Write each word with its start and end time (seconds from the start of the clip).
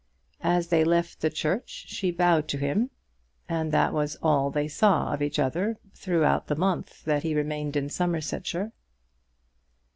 As 0.41 0.69
they 0.69 0.83
left 0.83 1.21
the 1.21 1.29
church 1.29 1.85
she 1.87 2.09
bowed 2.09 2.47
to 2.47 2.57
him, 2.57 2.89
and 3.47 3.71
that 3.71 3.93
was 3.93 4.15
all 4.23 4.49
they 4.49 4.67
saw 4.67 5.13
of 5.13 5.21
each 5.21 5.37
other 5.37 5.77
throughout 5.93 6.47
the 6.47 6.55
month 6.55 7.05
that 7.05 7.21
he 7.21 7.35
remained 7.35 7.75
in 7.75 7.87
Somersetshire. 7.87 8.71